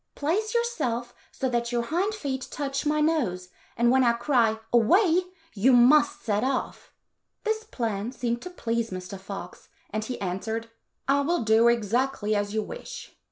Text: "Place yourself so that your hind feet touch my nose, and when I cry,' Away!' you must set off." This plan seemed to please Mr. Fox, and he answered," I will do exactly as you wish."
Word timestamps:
"Place 0.15 0.55
yourself 0.55 1.13
so 1.31 1.47
that 1.49 1.71
your 1.71 1.83
hind 1.83 2.15
feet 2.15 2.47
touch 2.49 2.87
my 2.87 3.01
nose, 3.01 3.49
and 3.77 3.91
when 3.91 4.03
I 4.03 4.13
cry,' 4.13 4.57
Away!' 4.73 5.21
you 5.63 5.73
must 5.73 6.23
set 6.23 6.43
off." 6.43 6.91
This 7.43 7.63
plan 7.65 8.11
seemed 8.11 8.41
to 8.41 8.49
please 8.49 8.89
Mr. 8.89 9.19
Fox, 9.19 9.69
and 9.91 10.03
he 10.03 10.19
answered," 10.19 10.71
I 11.07 11.19
will 11.21 11.43
do 11.43 11.67
exactly 11.67 12.33
as 12.35 12.51
you 12.51 12.63
wish." 12.63 13.15